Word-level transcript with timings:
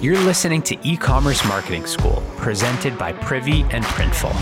You're 0.00 0.18
listening 0.20 0.62
to 0.62 0.78
E 0.82 0.96
Commerce 0.96 1.44
Marketing 1.44 1.84
School, 1.84 2.22
presented 2.38 2.96
by 2.96 3.12
Privy 3.12 3.64
and 3.64 3.84
Printful. 3.84 4.32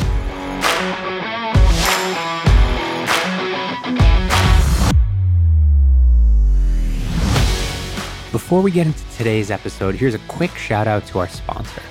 Before 8.31 8.63
we 8.63 8.71
get 8.71 8.87
into 8.87 9.03
today's 9.17 9.51
episode, 9.51 9.97
here's 9.97 10.15
a 10.15 10.21
quick 10.29 10.55
shout 10.55 10.87
out 10.87 11.05
to 11.09 11.19
our 11.19 11.29
sponsor. 11.29 11.83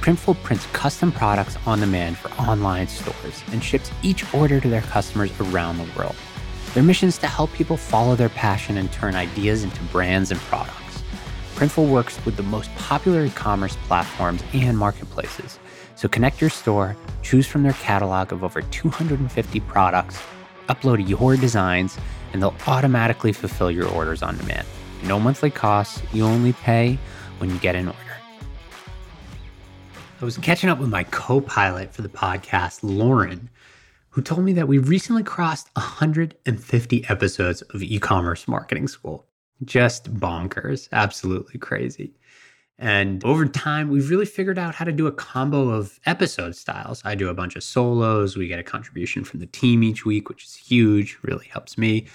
Printful 0.00 0.40
prints 0.44 0.66
custom 0.66 1.10
products 1.10 1.58
on 1.66 1.80
demand 1.80 2.16
for 2.16 2.30
online 2.40 2.86
stores 2.86 3.42
and 3.50 3.60
ships 3.60 3.90
each 4.04 4.32
order 4.32 4.60
to 4.60 4.68
their 4.68 4.82
customers 4.82 5.32
around 5.40 5.78
the 5.78 5.98
world. 5.98 6.14
Their 6.74 6.84
mission 6.84 7.08
is 7.08 7.18
to 7.18 7.26
help 7.26 7.52
people 7.54 7.76
follow 7.76 8.14
their 8.14 8.28
passion 8.28 8.76
and 8.76 8.92
turn 8.92 9.16
ideas 9.16 9.64
into 9.64 9.82
brands 9.84 10.30
and 10.30 10.38
products. 10.42 10.85
Printful 11.56 11.88
works 11.88 12.22
with 12.26 12.36
the 12.36 12.42
most 12.42 12.68
popular 12.74 13.24
e 13.24 13.30
commerce 13.30 13.76
platforms 13.88 14.42
and 14.52 14.76
marketplaces. 14.76 15.58
So 15.94 16.06
connect 16.06 16.38
your 16.38 16.50
store, 16.50 16.94
choose 17.22 17.46
from 17.46 17.62
their 17.62 17.72
catalog 17.72 18.30
of 18.30 18.44
over 18.44 18.60
250 18.60 19.60
products, 19.60 20.22
upload 20.68 21.08
your 21.08 21.34
designs, 21.34 21.96
and 22.34 22.42
they'll 22.42 22.54
automatically 22.66 23.32
fulfill 23.32 23.70
your 23.70 23.88
orders 23.88 24.22
on 24.22 24.36
demand. 24.36 24.66
No 25.04 25.18
monthly 25.18 25.50
costs, 25.50 26.02
you 26.12 26.26
only 26.26 26.52
pay 26.52 26.98
when 27.38 27.48
you 27.48 27.56
get 27.60 27.74
an 27.74 27.86
order. 27.86 28.00
I 30.20 30.26
was 30.26 30.36
catching 30.36 30.68
up 30.68 30.78
with 30.78 30.90
my 30.90 31.04
co 31.04 31.40
pilot 31.40 31.94
for 31.94 32.02
the 32.02 32.10
podcast, 32.10 32.80
Lauren, 32.82 33.48
who 34.10 34.20
told 34.20 34.44
me 34.44 34.52
that 34.52 34.68
we 34.68 34.76
recently 34.76 35.22
crossed 35.22 35.70
150 35.74 37.08
episodes 37.08 37.62
of 37.62 37.82
e 37.82 37.98
commerce 37.98 38.46
marketing 38.46 38.88
school. 38.88 39.26
Just 39.64 40.12
bonkers, 40.14 40.88
absolutely 40.92 41.58
crazy. 41.58 42.14
And 42.78 43.24
over 43.24 43.46
time, 43.46 43.88
we've 43.88 44.10
really 44.10 44.26
figured 44.26 44.58
out 44.58 44.74
how 44.74 44.84
to 44.84 44.92
do 44.92 45.06
a 45.06 45.12
combo 45.12 45.70
of 45.70 45.98
episode 46.04 46.54
styles. 46.54 47.00
I 47.04 47.14
do 47.14 47.28
a 47.28 47.34
bunch 47.34 47.56
of 47.56 47.62
solos. 47.62 48.36
We 48.36 48.48
get 48.48 48.58
a 48.58 48.62
contribution 48.64 49.24
from 49.24 49.40
the 49.40 49.46
team 49.46 49.82
each 49.82 50.04
week, 50.04 50.28
which 50.28 50.44
is 50.44 50.54
huge, 50.54 51.18
really 51.22 51.46
helps 51.46 51.78
me. 51.78 52.06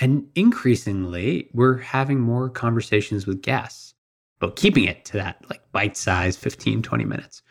And 0.00 0.26
increasingly, 0.34 1.48
we're 1.54 1.78
having 1.78 2.20
more 2.20 2.50
conversations 2.50 3.26
with 3.26 3.40
guests, 3.40 3.94
but 4.38 4.56
keeping 4.56 4.84
it 4.84 5.04
to 5.06 5.12
that 5.14 5.44
like 5.48 5.60
bite 5.72 5.96
size 5.96 6.36
15, 6.36 6.82
20 6.82 7.04
minutes. 7.04 7.42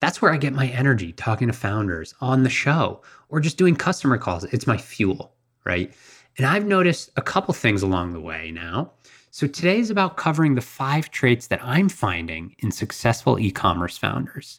That's 0.00 0.20
where 0.22 0.32
I 0.32 0.36
get 0.36 0.52
my 0.52 0.68
energy 0.68 1.12
talking 1.12 1.46
to 1.48 1.52
founders 1.52 2.14
on 2.20 2.42
the 2.42 2.50
show 2.50 3.02
or 3.28 3.38
just 3.38 3.58
doing 3.58 3.76
customer 3.76 4.18
calls. 4.18 4.44
It's 4.44 4.66
my 4.66 4.78
fuel, 4.78 5.34
right? 5.64 5.92
And 6.40 6.46
I've 6.46 6.64
noticed 6.64 7.10
a 7.16 7.20
couple 7.20 7.52
things 7.52 7.82
along 7.82 8.14
the 8.14 8.20
way 8.20 8.50
now. 8.50 8.92
So 9.30 9.46
today 9.46 9.78
is 9.78 9.90
about 9.90 10.16
covering 10.16 10.54
the 10.54 10.62
five 10.62 11.10
traits 11.10 11.48
that 11.48 11.62
I'm 11.62 11.90
finding 11.90 12.56
in 12.60 12.70
successful 12.70 13.38
e 13.38 13.50
commerce 13.50 13.98
founders. 13.98 14.58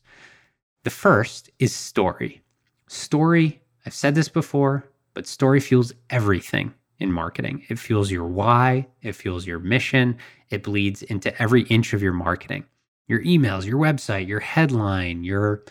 The 0.84 0.92
first 0.92 1.50
is 1.58 1.74
story. 1.74 2.44
Story, 2.86 3.64
I've 3.84 3.96
said 3.96 4.14
this 4.14 4.30
before, 4.30 4.92
but 5.16 5.26
story 5.26 5.60
fuels 5.60 5.92
everything 6.12 6.72
in 7.00 7.12
marketing. 7.12 7.66
It 7.68 7.80
fuels 7.80 8.12
your 8.12 8.28
why, 8.28 8.86
it 9.02 9.14
fuels 9.14 9.48
your 9.48 9.58
mission, 9.58 10.20
it 10.52 10.62
bleeds 10.62 11.02
into 11.02 11.36
every 11.42 11.64
inch 11.64 11.94
of 11.94 12.04
your 12.04 12.14
marketing 12.14 12.66
your 13.08 13.24
emails, 13.24 13.66
your 13.66 13.80
website, 13.80 14.28
your 14.28 14.40
headline, 14.40 15.24
your 15.24 15.64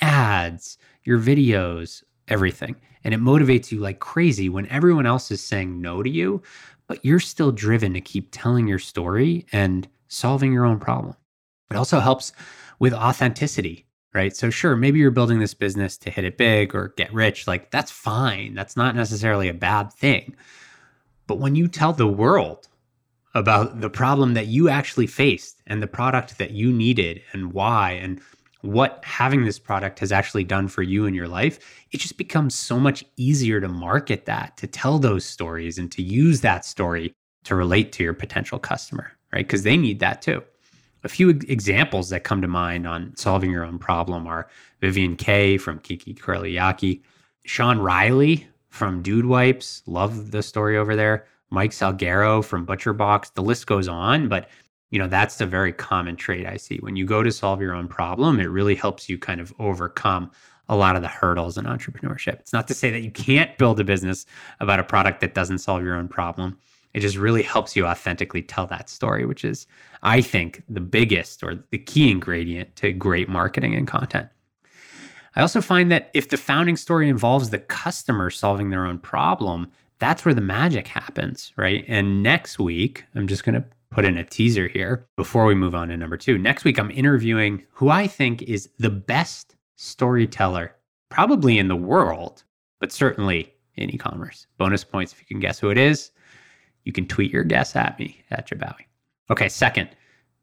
ads, 0.00 0.76
your 1.04 1.20
videos, 1.20 2.02
everything. 2.28 2.76
And 3.04 3.12
it 3.12 3.20
motivates 3.20 3.72
you 3.72 3.80
like 3.80 3.98
crazy 3.98 4.48
when 4.48 4.66
everyone 4.68 5.06
else 5.06 5.30
is 5.30 5.42
saying 5.42 5.80
no 5.80 6.02
to 6.02 6.10
you, 6.10 6.42
but 6.86 7.04
you're 7.04 7.20
still 7.20 7.52
driven 7.52 7.92
to 7.94 8.00
keep 8.00 8.28
telling 8.30 8.68
your 8.68 8.78
story 8.78 9.46
and 9.52 9.88
solving 10.08 10.52
your 10.52 10.64
own 10.64 10.78
problem. 10.78 11.16
It 11.70 11.76
also 11.76 12.00
helps 12.00 12.32
with 12.78 12.92
authenticity, 12.92 13.86
right? 14.14 14.36
So, 14.36 14.50
sure, 14.50 14.76
maybe 14.76 14.98
you're 14.98 15.10
building 15.10 15.38
this 15.38 15.54
business 15.54 15.96
to 15.98 16.10
hit 16.10 16.24
it 16.24 16.36
big 16.36 16.74
or 16.74 16.92
get 16.96 17.12
rich. 17.12 17.46
Like, 17.46 17.70
that's 17.70 17.90
fine. 17.90 18.54
That's 18.54 18.76
not 18.76 18.94
necessarily 18.94 19.48
a 19.48 19.54
bad 19.54 19.92
thing. 19.92 20.36
But 21.26 21.38
when 21.38 21.54
you 21.54 21.68
tell 21.68 21.92
the 21.92 22.06
world 22.06 22.68
about 23.34 23.80
the 23.80 23.88
problem 23.88 24.34
that 24.34 24.48
you 24.48 24.68
actually 24.68 25.06
faced 25.06 25.62
and 25.66 25.82
the 25.82 25.86
product 25.86 26.36
that 26.38 26.50
you 26.50 26.70
needed 26.70 27.22
and 27.32 27.52
why 27.52 27.92
and 27.92 28.20
what 28.62 29.04
having 29.04 29.44
this 29.44 29.58
product 29.58 29.98
has 29.98 30.12
actually 30.12 30.44
done 30.44 30.68
for 30.68 30.82
you 30.82 31.04
in 31.06 31.14
your 31.14 31.28
life, 31.28 31.84
it 31.90 31.98
just 31.98 32.16
becomes 32.16 32.54
so 32.54 32.78
much 32.80 33.04
easier 33.16 33.60
to 33.60 33.68
market 33.68 34.24
that, 34.26 34.56
to 34.56 34.66
tell 34.66 34.98
those 34.98 35.24
stories 35.24 35.78
and 35.78 35.90
to 35.92 36.02
use 36.02 36.40
that 36.40 36.64
story 36.64 37.12
to 37.44 37.54
relate 37.54 37.92
to 37.92 38.04
your 38.04 38.14
potential 38.14 38.58
customer, 38.58 39.12
right? 39.32 39.46
Because 39.46 39.64
they 39.64 39.76
need 39.76 39.98
that 40.00 40.22
too. 40.22 40.42
A 41.04 41.08
few 41.08 41.30
examples 41.30 42.10
that 42.10 42.22
come 42.22 42.40
to 42.40 42.48
mind 42.48 42.86
on 42.86 43.16
solving 43.16 43.50
your 43.50 43.64
own 43.64 43.78
problem 43.78 44.28
are 44.28 44.48
Vivian 44.80 45.16
Kaye 45.16 45.58
from 45.58 45.80
KinkyCurlyYaki, 45.80 47.02
Sean 47.44 47.78
Riley 47.80 48.46
from 48.68 49.02
Dude 49.02 49.26
Wipes, 49.26 49.82
love 49.86 50.30
the 50.30 50.42
story 50.42 50.78
over 50.78 50.94
there. 50.94 51.26
Mike 51.50 51.72
Salguero 51.72 52.42
from 52.42 52.66
ButcherBox. 52.66 53.34
The 53.34 53.42
list 53.42 53.66
goes 53.66 53.86
on, 53.86 54.28
but 54.28 54.48
you 54.92 54.98
know 54.98 55.08
that's 55.08 55.40
a 55.40 55.46
very 55.46 55.72
common 55.72 56.14
trait 56.14 56.46
I 56.46 56.58
see. 56.58 56.76
When 56.76 56.96
you 56.96 57.06
go 57.06 57.22
to 57.22 57.32
solve 57.32 57.60
your 57.60 57.74
own 57.74 57.88
problem, 57.88 58.38
it 58.38 58.44
really 58.44 58.74
helps 58.74 59.08
you 59.08 59.18
kind 59.18 59.40
of 59.40 59.52
overcome 59.58 60.30
a 60.68 60.76
lot 60.76 60.96
of 60.96 61.02
the 61.02 61.08
hurdles 61.08 61.58
in 61.58 61.64
entrepreneurship. 61.64 62.34
It's 62.40 62.52
not 62.52 62.68
to 62.68 62.74
say 62.74 62.90
that 62.90 63.00
you 63.00 63.10
can't 63.10 63.56
build 63.58 63.80
a 63.80 63.84
business 63.84 64.26
about 64.60 64.78
a 64.78 64.84
product 64.84 65.20
that 65.22 65.34
doesn't 65.34 65.58
solve 65.58 65.82
your 65.82 65.96
own 65.96 66.08
problem. 66.08 66.58
It 66.92 67.00
just 67.00 67.16
really 67.16 67.42
helps 67.42 67.74
you 67.74 67.86
authentically 67.86 68.42
tell 68.42 68.66
that 68.66 68.90
story, 68.90 69.24
which 69.24 69.46
is, 69.46 69.66
I 70.02 70.20
think, 70.20 70.62
the 70.68 70.80
biggest 70.80 71.42
or 71.42 71.58
the 71.70 71.78
key 71.78 72.10
ingredient 72.10 72.76
to 72.76 72.92
great 72.92 73.30
marketing 73.30 73.74
and 73.74 73.88
content. 73.88 74.28
I 75.34 75.40
also 75.40 75.62
find 75.62 75.90
that 75.90 76.10
if 76.12 76.28
the 76.28 76.36
founding 76.36 76.76
story 76.76 77.08
involves 77.08 77.48
the 77.48 77.58
customer 77.58 78.28
solving 78.28 78.68
their 78.68 78.84
own 78.84 78.98
problem, 78.98 79.70
that's 80.00 80.26
where 80.26 80.34
the 80.34 80.42
magic 80.42 80.86
happens, 80.86 81.54
right? 81.56 81.82
And 81.88 82.22
next 82.22 82.58
week, 82.58 83.06
I'm 83.14 83.26
just 83.26 83.44
going 83.44 83.54
to 83.54 83.64
put 83.92 84.04
in 84.04 84.16
a 84.16 84.24
teaser 84.24 84.68
here 84.68 85.06
before 85.16 85.44
we 85.44 85.54
move 85.54 85.74
on 85.74 85.88
to 85.88 85.96
number 85.96 86.16
two. 86.16 86.38
Next 86.38 86.64
week, 86.64 86.78
I'm 86.78 86.90
interviewing 86.90 87.62
who 87.70 87.90
I 87.90 88.06
think 88.06 88.42
is 88.42 88.68
the 88.78 88.90
best 88.90 89.54
storyteller, 89.76 90.74
probably 91.10 91.58
in 91.58 91.68
the 91.68 91.76
world, 91.76 92.42
but 92.80 92.90
certainly 92.90 93.52
in 93.76 93.90
e 93.90 93.98
commerce. 93.98 94.46
Bonus 94.58 94.84
points 94.84 95.12
if 95.12 95.20
you 95.20 95.26
can 95.26 95.40
guess 95.40 95.58
who 95.58 95.70
it 95.70 95.78
is. 95.78 96.10
You 96.84 96.92
can 96.92 97.06
tweet 97.06 97.30
your 97.30 97.44
guess 97.44 97.76
at 97.76 97.98
me 97.98 98.22
at 98.30 98.48
Jabbawy. 98.48 98.86
Okay, 99.30 99.48
second, 99.48 99.90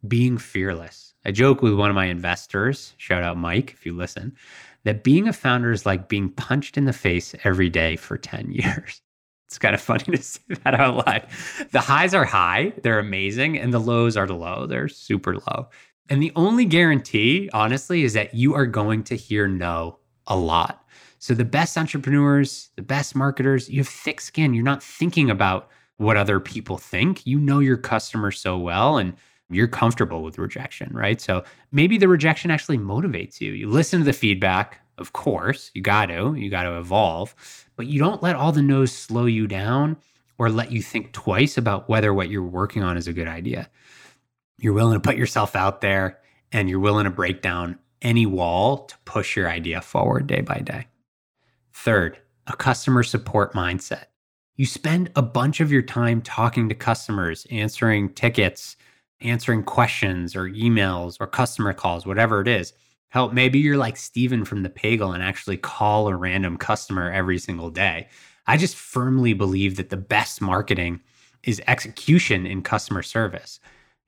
being 0.08 0.38
fearless. 0.38 1.14
I 1.26 1.32
joke 1.32 1.62
with 1.62 1.74
one 1.74 1.90
of 1.90 1.96
my 1.96 2.06
investors, 2.06 2.94
shout 2.98 3.24
out 3.24 3.38
Mike 3.38 3.74
if 3.74 3.86
you 3.86 3.94
listen, 3.94 4.36
that 4.84 5.04
being 5.04 5.28
a 5.28 5.34
founder 5.34 5.72
is 5.72 5.86
like 5.86 6.08
being 6.08 6.30
punched 6.30 6.78
in 6.78 6.86
the 6.86 6.94
face 6.94 7.36
every 7.44 7.70
day 7.70 7.98
for 7.98 8.18
10 8.18 8.52
years. 8.52 9.02
It's 9.50 9.58
kind 9.58 9.74
of 9.74 9.82
funny 9.90 10.04
to 10.06 10.22
say 10.22 10.42
that 10.64 10.80
out 10.80 10.96
loud. 10.96 11.28
The 11.72 11.82
highs 11.82 12.14
are 12.14 12.26
high, 12.26 12.74
they're 12.84 13.00
amazing, 13.00 13.58
and 13.58 13.74
the 13.74 13.80
lows 13.80 14.16
are 14.16 14.28
low, 14.28 14.68
they're 14.68 14.88
super 14.88 15.36
low. 15.36 15.68
And 16.10 16.22
the 16.22 16.32
only 16.36 16.66
guarantee, 16.66 17.50
honestly, 17.54 18.04
is 18.04 18.14
that 18.14 18.34
you 18.34 18.54
are 18.56 18.66
going 18.66 19.04
to 19.06 19.16
hear 19.16 19.48
no 19.48 19.98
a 20.28 20.36
lot. 20.36 20.86
So 21.20 21.34
the 21.34 21.46
best 21.46 21.78
entrepreneurs, 21.78 22.70
the 22.76 22.82
best 22.82 23.16
marketers, 23.16 23.70
you 23.70 23.80
have 23.80 23.88
thick 23.88 24.22
skin. 24.22 24.54
You're 24.54 24.64
not 24.64 24.82
thinking 24.82 25.30
about 25.30 25.70
what 25.98 26.16
other 26.16 26.40
people 26.40 26.78
think. 26.78 27.26
You 27.28 27.40
know 27.40 27.59
your 27.59 27.78
customer 27.78 28.32
so 28.32 28.58
well 28.58 28.98
and 28.98 29.14
you're 29.50 29.68
comfortable 29.68 30.24
with 30.24 30.38
rejection, 30.38 30.92
right? 30.94 31.20
So 31.20 31.44
maybe 31.72 31.98
the 31.98 32.08
rejection 32.08 32.52
actually 32.52 32.78
motivates 32.78 33.42
you. 33.42 33.52
You 33.52 33.68
listen 33.68 34.00
to 34.00 34.06
the 34.06 34.14
feedback, 34.14 34.80
of 34.98 35.14
course, 35.14 35.72
you 35.74 35.82
got 35.82 36.08
to, 36.08 36.36
you 36.36 36.50
got 36.50 36.64
to 36.64 36.78
evolve, 36.78 37.36
but 37.79 37.88
you 37.88 37.97
don't 37.97 38.22
let 38.22 38.35
all 38.35 38.51
the 38.51 38.62
no's 38.62 38.91
slow 38.91 39.25
you 39.25 39.47
down 39.47 39.95
or 40.38 40.50
let 40.50 40.69
you 40.69 40.81
think 40.81 41.13
twice 41.13 41.57
about 41.57 41.88
whether 41.88 42.13
what 42.13 42.29
you're 42.29 42.44
working 42.44 42.84
on 42.84 42.97
is 42.97 43.07
a 43.07 43.13
good 43.13 43.29
idea. 43.29 43.69
You're 44.59 44.73
willing 44.73 45.00
to 45.00 45.07
put 45.07 45.16
yourself 45.16 45.56
out 45.56 45.79
there 45.79 46.20
and 46.52 46.70
you're 46.70 46.81
willing 46.81 47.05
to 47.05 47.09
break 47.09 47.41
down 47.41 47.79
any 48.02 48.26
wall 48.26 48.79
to 48.79 48.96
push 49.05 49.37
your 49.37 49.49
idea 49.49 49.79
forward 49.79 50.28
day 50.28 50.41
by 50.41 50.58
day. 50.58 50.87
Third, 51.72 52.17
a 52.47 52.58
customer 52.58 53.02
support 53.02 53.53
mindset. 53.53 54.08
You 54.58 54.66
spend 54.66 55.09
a 55.16 55.22
bunch 55.22 55.61
of 55.61 55.72
your 55.72 55.82
time 55.82 56.22
talking 56.22 56.67
to 56.67 56.75
customers, 56.75 57.47
answering 57.49 58.09
tickets, 58.09 58.75
answering 59.22 59.64
questions 59.64 60.35
or 60.35 60.49
emails 60.49 61.16
or 61.22 61.28
customer 61.28 61.72
calls, 61.72 62.05
whatever 62.05 62.41
it 62.41 62.49
is. 62.49 62.73
Hell, 63.09 63.32
maybe 63.32 63.59
you're 63.59 63.78
like 63.78 63.97
Steven 63.97 64.46
from 64.46 64.64
the 64.64 64.70
Pagel 64.70 65.14
and 65.14 65.23
actually 65.23 65.58
call 65.58 66.08
a 66.08 66.16
random 66.16 66.58
customer 66.58 67.11
every 67.11 67.40
single 67.40 67.70
day. 67.70 68.08
I 68.46 68.58
just 68.58 68.76
firmly 68.76 69.34
believe 69.34 69.76
that 69.78 69.90
the 69.90 69.97
best 69.97 70.41
marketing 70.41 71.02
is 71.44 71.61
execution 71.67 72.46
in 72.46 72.61
customer 72.61 73.02
service. 73.02 73.59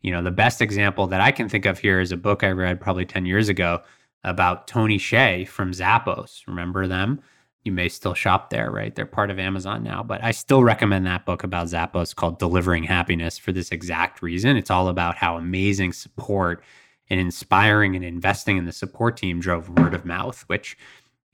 You 0.02 0.12
know, 0.12 0.22
the 0.22 0.32
best 0.32 0.62
example 0.62 1.08
that 1.08 1.22
I 1.22 1.32
can 1.32 1.50
think 1.50 1.66
of 1.66 1.80
here 1.80 2.00
is 2.00 2.12
a 2.12 2.18
book 2.18 2.44
I 2.44 2.50
read 2.50 2.82
probably 2.82 3.06
10 3.06 3.26
years 3.26 3.50
ago 3.50 3.82
about 4.24 4.68
Tony 4.68 4.98
Hsieh 4.98 5.48
from 5.48 5.72
Zappos. 5.72 6.42
Remember 6.48 6.88
them? 6.88 7.22
You 7.64 7.72
may 7.72 7.90
still 7.90 8.16
shop 8.16 8.50
there, 8.50 8.72
right? 8.72 8.94
They're 8.94 9.06
part 9.06 9.30
of 9.30 9.38
Amazon 9.38 9.84
now, 9.84 10.02
but 10.02 10.24
I 10.24 10.32
still 10.32 10.64
recommend 10.64 11.06
that 11.06 11.26
book 11.26 11.44
about 11.44 11.68
Zappos 11.68 12.16
called 12.16 12.40
Delivering 12.40 12.84
Happiness 12.84 13.38
for 13.38 13.52
this 13.52 13.72
exact 13.72 14.24
reason. 14.24 14.58
It's 14.58 14.72
all 14.72 14.88
about 14.88 15.16
how 15.16 15.38
amazing 15.38 15.94
support 15.94 16.64
and 17.12 17.20
inspiring 17.20 17.98
and 17.98 18.06
investing 18.06 18.56
in 18.56 18.64
the 18.64 18.72
support 18.72 19.18
team 19.18 19.42
drove 19.42 19.68
word 19.68 19.94
of 19.94 20.06
mouth, 20.06 20.44
which, 20.48 20.78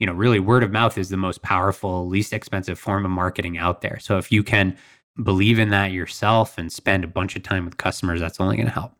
you 0.00 0.06
know, 0.08 0.12
really 0.12 0.40
word 0.40 0.64
of 0.64 0.72
mouth 0.72 0.98
is 0.98 1.08
the 1.08 1.16
most 1.16 1.40
powerful, 1.42 2.08
least 2.08 2.32
expensive 2.32 2.80
form 2.80 3.04
of 3.04 3.12
marketing 3.12 3.56
out 3.56 3.80
there. 3.80 4.00
So 4.00 4.18
if 4.18 4.32
you 4.32 4.42
can 4.42 4.76
believe 5.22 5.60
in 5.60 5.70
that 5.70 5.92
yourself 5.92 6.58
and 6.58 6.72
spend 6.72 7.04
a 7.04 7.08
bunch 7.08 7.36
of 7.36 7.44
time 7.44 7.64
with 7.64 7.76
customers, 7.76 8.18
that's 8.18 8.40
only 8.40 8.56
going 8.56 8.66
to 8.66 8.72
help. 8.72 8.92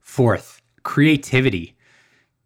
Fourth, 0.00 0.60
creativity. 0.82 1.76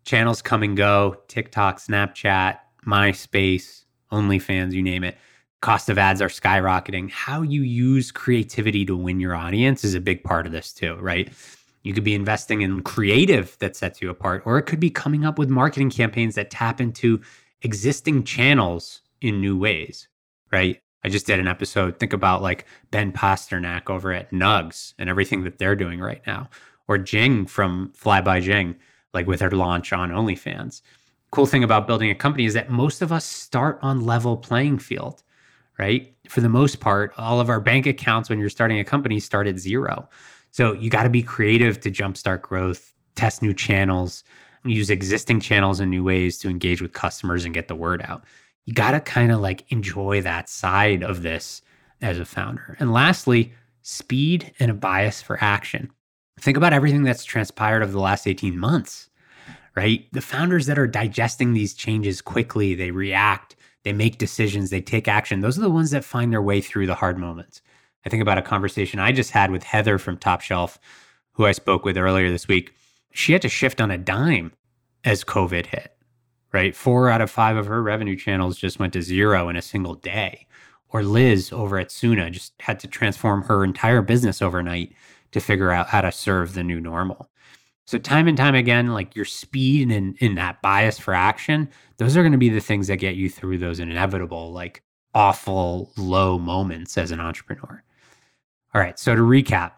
Channels 0.05 0.43
come 0.43 0.63
and 0.63 0.77
go 0.77 1.17
TikTok, 1.27 1.79
Snapchat, 1.79 2.59
MySpace, 2.87 3.85
OnlyFans, 4.13 4.73
you 4.73 4.83
name 4.83 5.05
it. 5.05 5.17
Cost 5.63 5.89
of 5.89 5.97
ads 5.97 6.21
are 6.21 6.29
skyrocketing. 6.29 7.11
How 7.11 7.41
you 7.41 7.63
use 7.63 8.13
creativity 8.13 8.85
to 8.85 8.95
win 8.95 9.21
your 9.21 9.35
audience 9.35 9.85
is 9.85 9.95
a 9.95 10.01
big 10.01 10.23
part 10.23 10.45
of 10.45 10.53
this 10.53 10.75
too, 10.75 10.97
right? 10.97 11.33
You 11.87 11.95
could 11.95 12.03
be 12.03 12.17
investing 12.17 12.63
in 12.63 12.83
creative 12.83 13.57
that 13.61 13.77
sets 13.77 14.03
you 14.03 14.11
apart, 14.11 14.43
or 14.45 14.59
it 14.59 14.65
could 14.65 14.81
be 14.81 14.91
coming 14.91 15.25
up 15.25 15.39
with 15.39 15.49
marketing 15.49 15.91
campaigns 15.91 16.35
that 16.35 16.51
tap 16.51 16.81
into 16.81 17.21
existing 17.63 18.25
channels 18.25 19.03
in 19.21 19.41
new 19.41 19.57
ways, 19.57 20.09
right? 20.51 20.81
I 21.05 21.09
just 21.09 21.29
did 21.29 21.39
an 21.39 21.47
episode. 21.47 22.01
Think 22.01 22.13
about 22.13 22.43
like 22.43 22.67
Ben 22.91 23.13
Pasternak 23.13 23.89
over 23.89 24.13
at 24.13 24.33
Nuggs 24.33 24.95
and 24.99 25.09
everything 25.09 25.45
that 25.45 25.59
they're 25.59 25.77
doing 25.77 26.01
right 26.01 26.23
now, 26.27 26.51
or 26.89 26.99
Jing 26.99 27.47
from 27.47 27.93
Fly 27.95 28.21
by 28.21 28.41
Jing, 28.41 28.75
like 29.15 29.29
with 29.29 29.41
her 29.41 29.53
launch 29.53 29.93
on 29.93 30.11
OnlyFans. 30.11 30.83
Cool 31.31 31.47
thing 31.47 31.63
about 31.63 31.87
building 31.87 32.11
a 32.11 32.17
company 32.17 32.47
is 32.47 32.55
that 32.55 32.69
most 32.69 33.01
of 33.01 33.13
us 33.13 33.25
start 33.25 33.79
on 33.81 34.05
level 34.05 34.37
playing 34.37 34.81
field, 34.81 35.23
right? 35.79 36.13
For 36.29 36.41
the 36.41 36.49
most 36.49 36.81
part, 36.81 37.15
all 37.17 37.39
of 37.39 37.49
our 37.49 37.61
bank 37.61 37.87
accounts 37.87 38.29
when 38.29 38.41
you're 38.41 38.51
starting 38.51 38.81
a 38.81 38.85
company 38.85 39.21
start 39.21 39.47
at 39.47 39.61
zero. 39.61 40.09
So 40.57 40.73
you 40.73 40.91
got 40.91 41.03
to 41.03 41.11
be 41.11 41.23
creative 41.23 41.81
to 41.81 41.91
jumpstart 41.91 42.43
growth, 42.43 42.93
test 43.15 43.43
new 43.43 43.55
channels, 43.55 44.25
use 44.65 44.91
existing 44.91 45.41
channels 45.41 45.81
in 45.81 45.91
new 45.91 46.03
ways 46.03 46.39
to 46.39 46.49
engage 46.49 46.83
with 46.83 46.93
customers 46.93 47.45
and 47.45 47.55
get 47.55 47.69
the 47.69 47.75
word 47.75 48.03
out 48.03 48.25
you 48.67 48.75
got 48.75 48.91
to 48.91 49.01
kind 49.01 49.33
of 49.33 49.41
like 49.41 49.65
enjoy 49.73 50.21
that 50.21 50.49
side 50.49 51.03
of 51.03 51.23
this 51.23 51.63
as 52.03 52.19
a 52.19 52.25
founder. 52.25 52.77
And 52.79 52.93
lastly, 52.93 53.53
speed 53.83 54.53
and 54.59 54.71
a 54.71 54.75
bias 54.75 55.23
for 55.23 55.43
action. 55.43 55.91
Think 56.41 56.57
about 56.57 56.73
everything 56.73 57.05
that's 57.05 57.25
transpired 57.25 57.83
over 57.83 57.93
the 57.93 58.01
last 58.01 58.27
18 58.27 58.59
months, 58.59 59.09
right? 59.75 60.07
The 60.13 60.21
founders 60.21 60.67
that 60.67 60.79
are 60.79 60.87
digesting 60.87 61.55
these 61.55 61.73
changes 61.73 62.21
quickly, 62.21 62.75
they 62.75 62.91
react, 62.91 63.57
they 63.85 63.93
make 63.93 64.19
decisions, 64.19 64.69
they 64.69 64.83
take 64.83 65.09
action. 65.09 65.41
Those 65.41 65.57
are 65.57 65.63
the 65.63 65.71
ones 65.71 65.93
that 65.93 66.05
find 66.05 66.33
their 66.33 66.43
way 66.43 66.61
through 66.61 66.87
the 66.87 66.97
hard 66.97 67.17
moments. 67.17 67.63
I 68.07 68.09
think 68.09 68.23
about 68.23 68.39
a 68.39 68.43
conversation 68.43 69.01
I 69.01 69.13
just 69.13 69.33
had 69.33 69.51
with 69.51 69.65
Heather 69.65 69.99
from 69.99 70.17
Top 70.17 70.41
Shelf, 70.41 70.79
who 71.33 71.45
I 71.45 71.53
spoke 71.53 71.85
with 71.85 71.99
earlier 71.99 72.31
this 72.31 72.49
week. 72.49 72.73
She 73.13 73.33
had 73.33 73.43
to 73.43 73.49
shift 73.51 73.81
on 73.81 73.91
a 73.91 73.99
dime 73.99 74.53
as 75.05 75.25
COVID 75.25 75.67
hit 75.67 75.97
right? 76.57 76.75
Four 76.75 77.11
out 77.11 77.21
of 77.21 77.31
five 77.31 77.57
of 77.59 77.67
her 77.67 77.83
revenue 77.83 78.17
channels 78.17 78.57
just 78.57 78.79
went 78.79 78.95
to 78.95 79.03
zero 79.03 79.51
in 79.51 79.57
a 79.57 79.63
single 79.63 79.95
day. 79.95 80.47
Or 80.89 81.03
Liz 81.03 81.53
over 81.53 81.79
at 81.79 81.91
Suna 81.91 82.31
just 82.31 82.55
had 82.61 82.81
to 82.81 82.89
transform 82.89 83.43
her 83.43 83.63
entire 83.63 84.01
business 84.01 84.41
overnight 84.41 84.95
to 85.33 85.41
figure 85.41 85.71
out 85.71 85.89
how 85.89 86.01
to 86.01 86.11
serve 86.11 86.55
the 86.55 86.63
new 86.63 86.81
normal. 86.81 87.29
So 87.85 87.99
time 87.99 88.27
and 88.27 88.39
time 88.39 88.55
again, 88.55 88.95
like 88.95 89.15
your 89.15 89.27
speed 89.27 89.91
and 89.91 90.17
in 90.19 90.37
that 90.37 90.63
bias 90.63 90.99
for 90.99 91.13
action, 91.13 91.69
those 91.99 92.17
are 92.17 92.23
going 92.23 92.33
to 92.33 92.39
be 92.39 92.49
the 92.49 92.61
things 92.61 92.87
that 92.87 92.97
get 92.97 93.17
you 93.17 93.29
through 93.29 93.59
those 93.59 93.79
inevitable, 93.79 94.51
like 94.51 94.83
awful 95.15 95.93
low 95.99 96.39
moments 96.39 96.97
as 96.97 97.11
an 97.11 97.21
entrepreneur. 97.21 97.83
All 98.77 98.83
right. 98.83 98.99
So 98.99 99.15
to 99.17 99.23
recap, 99.23 99.73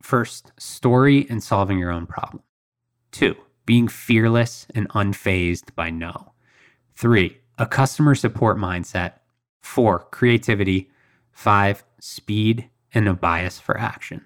first, 0.00 0.52
story 0.58 1.26
and 1.28 1.42
solving 1.42 1.76
your 1.76 1.90
own 1.90 2.06
problem. 2.06 2.40
Two, 3.10 3.34
being 3.66 3.88
fearless 3.88 4.68
and 4.76 4.88
unfazed 4.90 5.74
by 5.74 5.90
no. 5.90 6.34
Three, 6.94 7.38
a 7.58 7.66
customer 7.66 8.14
support 8.14 8.56
mindset. 8.56 9.14
Four, 9.60 10.06
creativity. 10.12 10.88
Five, 11.32 11.82
speed 11.98 12.70
and 12.94 13.08
a 13.08 13.14
bias 13.14 13.58
for 13.58 13.76
action. 13.76 14.24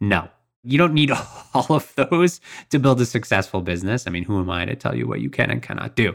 No, 0.00 0.28
you 0.62 0.76
don't 0.76 0.92
need 0.92 1.10
all 1.54 1.66
of 1.70 1.94
those 1.94 2.42
to 2.68 2.78
build 2.78 3.00
a 3.00 3.06
successful 3.06 3.62
business. 3.62 4.06
I 4.06 4.10
mean, 4.10 4.24
who 4.24 4.38
am 4.38 4.50
I 4.50 4.66
to 4.66 4.76
tell 4.76 4.94
you 4.94 5.08
what 5.08 5.22
you 5.22 5.30
can 5.30 5.50
and 5.50 5.62
cannot 5.62 5.96
do? 5.96 6.14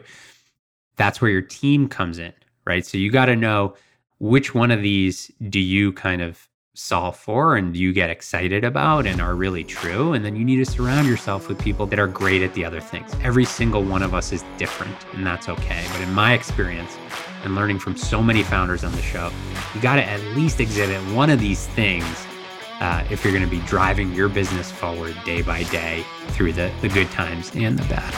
That's 0.96 1.22
where 1.22 1.32
your 1.32 1.42
team 1.42 1.90
comes 1.90 2.20
in, 2.20 2.34
right? 2.68 2.86
So 2.86 3.00
you 3.00 3.10
got 3.10 3.26
to 3.26 3.36
know 3.36 3.74
which 4.20 4.54
one 4.54 4.70
of 4.70 4.84
these 4.84 5.32
do 5.50 5.60
you 5.60 5.92
kind 5.94 6.22
of 6.22 6.48
solve 6.78 7.18
for 7.18 7.56
and 7.56 7.76
you 7.76 7.92
get 7.92 8.10
excited 8.10 8.64
about 8.64 9.08
and 9.08 9.20
are 9.20 9.36
really 9.36 9.64
true. 9.64 10.14
And 10.14 10.24
then 10.24 10.36
you 10.36 10.46
need 10.46 10.58
to 10.58 10.66
surround 10.66 11.08
yourself 11.08 11.48
with 11.48 11.60
people 11.60 11.86
that 11.88 12.00
are 12.00 12.08
great 12.08 12.44
at 12.44 12.54
the 12.54 12.64
other 12.64 12.80
things. 12.80 13.12
Every 13.24 13.46
single 13.46 13.84
one 13.84 14.04
of 14.04 14.14
us 14.14 14.32
is 14.32 14.44
different, 14.58 14.96
and 15.14 15.26
that's 15.26 15.50
okay. 15.50 15.84
But 15.92 16.02
in 16.02 16.14
my 16.14 16.34
experience, 16.34 16.96
and 17.44 17.56
learning 17.56 17.80
from 17.80 17.98
so 17.98 18.22
many 18.22 18.44
founders 18.44 18.84
on 18.84 18.92
the 18.92 19.02
show, 19.02 19.32
you 19.74 19.82
got 19.82 19.96
to 19.96 20.04
at 20.04 20.22
least 20.36 20.60
exhibit 20.60 21.02
one 21.16 21.30
of 21.30 21.40
these 21.40 21.68
things 21.68 22.26
uh, 22.80 23.04
if 23.10 23.24
you're 23.24 23.34
going 23.34 23.44
to 23.44 23.50
be 23.50 23.66
driving 23.66 24.14
your 24.14 24.30
business 24.30 24.72
forward 24.72 25.16
day 25.26 25.42
by 25.42 25.64
day 25.64 26.04
through 26.30 26.54
the, 26.54 26.72
the 26.82 26.90
good 26.90 27.10
times 27.12 27.52
and 27.56 27.78
the 27.78 27.88
bad. 27.90 28.14